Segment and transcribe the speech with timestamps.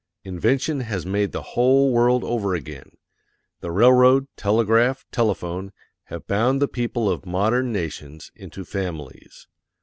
[0.27, 2.97] _INVENTION has made the whole world over again.
[3.59, 5.71] The railroad, telegraph, telephone
[6.05, 9.45] have bound the people of MODERN NATIONS into FAMILIES.